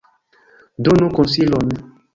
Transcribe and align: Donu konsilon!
Donu 0.87 1.11
konsilon! 1.21 1.75